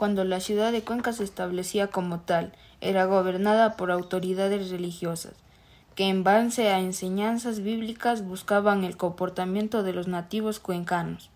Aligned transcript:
cuando 0.00 0.24
la 0.24 0.40
ciudad 0.40 0.72
de 0.72 0.80
Cuenca 0.80 1.12
se 1.12 1.24
establecía 1.24 1.88
como 1.88 2.20
tal, 2.20 2.54
era 2.80 3.04
gobernada 3.04 3.76
por 3.76 3.90
autoridades 3.90 4.70
religiosas, 4.70 5.34
que 5.94 6.08
en 6.08 6.24
base 6.24 6.70
a 6.70 6.80
enseñanzas 6.80 7.60
bíblicas 7.60 8.24
buscaban 8.24 8.84
el 8.84 8.96
comportamiento 8.96 9.82
de 9.82 9.92
los 9.92 10.08
nativos 10.08 10.58
cuencanos. 10.58 11.28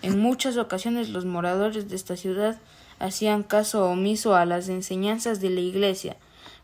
En 0.00 0.20
muchas 0.20 0.58
ocasiones 0.58 1.08
los 1.08 1.24
moradores 1.24 1.88
de 1.88 1.96
esta 1.96 2.16
ciudad 2.16 2.56
hacían 3.00 3.42
caso 3.42 3.90
omiso 3.90 4.36
a 4.36 4.44
las 4.44 4.68
enseñanzas 4.68 5.40
de 5.40 5.50
la 5.50 5.62
Iglesia, 5.62 6.16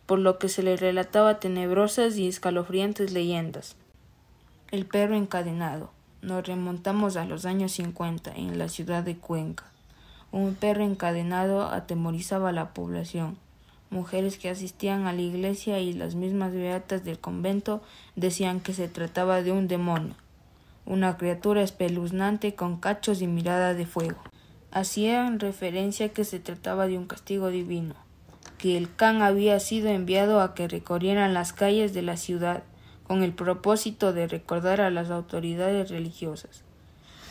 por 0.06 0.20
lo 0.20 0.38
que 0.38 0.48
se 0.48 0.62
les 0.62 0.78
relataba 0.78 1.40
tenebrosas 1.40 2.16
y 2.16 2.28
escalofriantes 2.28 3.10
leyendas. 3.10 3.74
El 4.70 4.86
perro 4.86 5.16
encadenado. 5.16 5.90
Nos 6.22 6.46
remontamos 6.46 7.16
a 7.16 7.24
los 7.24 7.44
años 7.44 7.72
cincuenta 7.72 8.32
en 8.36 8.56
la 8.56 8.68
ciudad 8.68 9.02
de 9.02 9.16
Cuenca. 9.16 9.64
Un 10.32 10.54
perro 10.54 10.84
encadenado 10.84 11.62
atemorizaba 11.62 12.50
a 12.50 12.52
la 12.52 12.72
población. 12.72 13.36
Mujeres 13.90 14.38
que 14.38 14.48
asistían 14.48 15.06
a 15.06 15.12
la 15.12 15.22
iglesia 15.22 15.80
y 15.80 15.92
las 15.92 16.14
mismas 16.14 16.52
beatas 16.52 17.04
del 17.04 17.18
convento 17.18 17.82
decían 18.14 18.60
que 18.60 18.72
se 18.72 18.88
trataba 18.88 19.42
de 19.42 19.50
un 19.50 19.66
demonio, 19.66 20.14
una 20.86 21.16
criatura 21.16 21.62
espeluznante 21.62 22.54
con 22.54 22.78
cachos 22.78 23.20
y 23.22 23.26
mirada 23.26 23.74
de 23.74 23.86
fuego. 23.86 24.20
Hacían 24.70 25.40
referencia 25.40 26.10
que 26.10 26.24
se 26.24 26.38
trataba 26.38 26.86
de 26.86 26.96
un 26.96 27.06
castigo 27.06 27.48
divino, 27.48 27.96
que 28.58 28.76
el 28.76 28.94
can 28.94 29.22
había 29.22 29.58
sido 29.58 29.88
enviado 29.88 30.40
a 30.40 30.54
que 30.54 30.68
recorrieran 30.68 31.34
las 31.34 31.52
calles 31.52 31.92
de 31.92 32.02
la 32.02 32.16
ciudad 32.16 32.62
con 33.02 33.24
el 33.24 33.32
propósito 33.32 34.12
de 34.12 34.28
recordar 34.28 34.80
a 34.80 34.90
las 34.90 35.10
autoridades 35.10 35.90
religiosas 35.90 36.62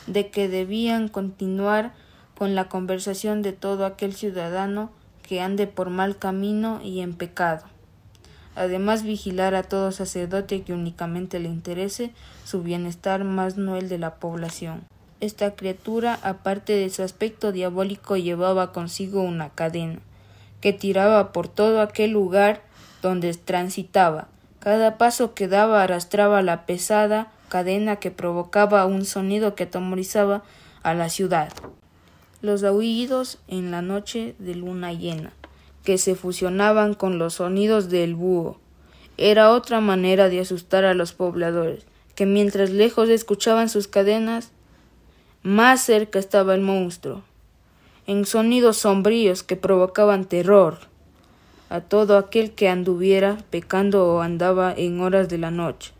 de 0.09 0.29
que 0.29 0.47
debían 0.47 1.07
continuar 1.07 1.93
con 2.39 2.55
la 2.55 2.69
conversación 2.69 3.41
de 3.41 3.51
todo 3.51 3.85
aquel 3.85 4.15
ciudadano 4.15 4.91
que 5.23 5.41
ande 5.41 5.67
por 5.67 5.89
mal 5.89 6.17
camino 6.17 6.79
y 6.81 7.01
en 7.01 7.13
pecado. 7.13 7.65
Además, 8.55 9.03
vigilar 9.03 9.55
a 9.55 9.63
todo 9.63 9.91
sacerdote 9.91 10.61
que 10.61 10.71
únicamente 10.71 11.39
le 11.39 11.49
interese 11.49 12.13
su 12.45 12.63
bienestar 12.63 13.25
más 13.25 13.57
no 13.57 13.75
el 13.75 13.89
de 13.89 13.97
la 13.97 14.15
población. 14.15 14.85
Esta 15.19 15.53
criatura, 15.55 16.17
aparte 16.23 16.71
de 16.71 16.89
su 16.89 17.03
aspecto 17.03 17.51
diabólico, 17.51 18.15
llevaba 18.15 18.71
consigo 18.71 19.21
una 19.21 19.49
cadena, 19.49 19.99
que 20.61 20.71
tiraba 20.71 21.33
por 21.33 21.49
todo 21.49 21.81
aquel 21.81 22.11
lugar 22.11 22.61
donde 23.01 23.33
transitaba. 23.33 24.29
Cada 24.59 24.97
paso 24.97 25.33
que 25.33 25.49
daba 25.49 25.83
arrastraba 25.83 26.41
la 26.41 26.65
pesada 26.65 27.33
cadena 27.49 27.97
que 27.97 28.11
provocaba 28.11 28.85
un 28.85 29.03
sonido 29.03 29.55
que 29.55 29.63
atemorizaba 29.63 30.41
a 30.83 30.93
la 30.93 31.09
ciudad 31.09 31.49
los 32.41 32.63
aullidos 32.63 33.39
en 33.47 33.71
la 33.71 33.81
noche 33.81 34.35
de 34.39 34.55
luna 34.55 34.93
llena, 34.93 35.33
que 35.83 35.97
se 35.97 36.15
fusionaban 36.15 36.93
con 36.93 37.19
los 37.19 37.35
sonidos 37.35 37.89
del 37.89 38.15
búho. 38.15 38.57
Era 39.17 39.51
otra 39.51 39.81
manera 39.81 40.29
de 40.29 40.39
asustar 40.39 40.85
a 40.85 40.93
los 40.93 41.13
pobladores, 41.13 41.85
que 42.15 42.25
mientras 42.25 42.69
lejos 42.69 43.09
escuchaban 43.09 43.69
sus 43.69 43.87
cadenas, 43.87 44.51
más 45.43 45.81
cerca 45.81 46.19
estaba 46.19 46.55
el 46.55 46.61
monstruo, 46.61 47.23
en 48.07 48.25
sonidos 48.25 48.77
sombríos 48.77 49.43
que 49.43 49.55
provocaban 49.55 50.25
terror 50.25 50.77
a 51.69 51.81
todo 51.81 52.17
aquel 52.17 52.51
que 52.51 52.67
anduviera 52.67 53.37
pecando 53.49 54.07
o 54.07 54.21
andaba 54.21 54.73
en 54.75 54.99
horas 55.01 55.29
de 55.29 55.37
la 55.37 55.51
noche. 55.51 55.91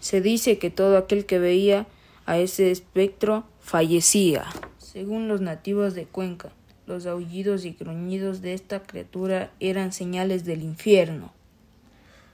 Se 0.00 0.20
dice 0.20 0.58
que 0.58 0.70
todo 0.70 0.98
aquel 0.98 1.24
que 1.24 1.38
veía 1.38 1.86
a 2.26 2.38
ese 2.38 2.70
espectro 2.70 3.44
fallecía. 3.60 4.44
Según 4.90 5.28
los 5.28 5.42
nativos 5.42 5.92
de 5.94 6.06
Cuenca, 6.06 6.48
los 6.86 7.04
aullidos 7.04 7.66
y 7.66 7.72
gruñidos 7.72 8.40
de 8.40 8.54
esta 8.54 8.80
criatura 8.84 9.50
eran 9.60 9.92
señales 9.92 10.46
del 10.46 10.62
infierno, 10.62 11.30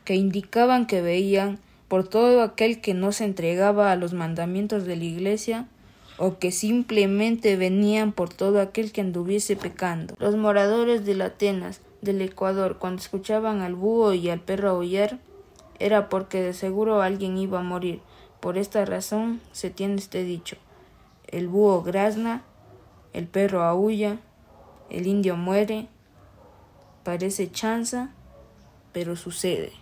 que 0.04 0.14
indicaban 0.14 0.86
que 0.86 1.02
veían 1.02 1.58
por 1.88 2.06
todo 2.06 2.42
aquel 2.42 2.80
que 2.80 2.94
no 2.94 3.10
se 3.10 3.24
entregaba 3.24 3.90
a 3.90 3.96
los 3.96 4.12
mandamientos 4.12 4.84
de 4.84 4.94
la 4.94 5.02
Iglesia 5.02 5.66
o 6.16 6.38
que 6.38 6.52
simplemente 6.52 7.56
venían 7.56 8.12
por 8.12 8.32
todo 8.32 8.60
aquel 8.60 8.92
que 8.92 9.00
anduviese 9.00 9.56
pecando. 9.56 10.14
Los 10.20 10.36
moradores 10.36 11.04
de 11.04 11.16
la 11.16 11.24
Atenas 11.24 11.80
del 12.02 12.20
Ecuador, 12.20 12.78
cuando 12.78 13.02
escuchaban 13.02 13.62
al 13.62 13.74
búho 13.74 14.14
y 14.14 14.30
al 14.30 14.38
perro 14.38 14.70
aullar, 14.70 15.18
era 15.80 16.08
porque 16.08 16.40
de 16.40 16.52
seguro 16.52 17.02
alguien 17.02 17.36
iba 17.36 17.58
a 17.58 17.64
morir. 17.64 17.98
Por 18.38 18.58
esta 18.58 18.84
razón 18.84 19.40
se 19.50 19.70
tiene 19.70 19.96
este 19.96 20.22
dicho 20.22 20.56
el 21.28 21.48
búho 21.48 21.82
grazna 21.82 22.42
el 23.14 23.28
perro 23.28 23.62
aúlla, 23.62 24.18
el 24.90 25.06
indio 25.06 25.36
muere, 25.36 25.86
parece 27.04 27.50
chanza, 27.50 28.10
pero 28.92 29.16
sucede. 29.16 29.72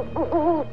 Oh. 0.00 0.69